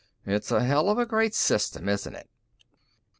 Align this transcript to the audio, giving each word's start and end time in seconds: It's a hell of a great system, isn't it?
It's 0.25 0.49
a 0.51 0.63
hell 0.63 0.89
of 0.89 0.97
a 0.97 1.05
great 1.05 1.35
system, 1.35 1.87
isn't 1.87 2.15
it? 2.15 2.27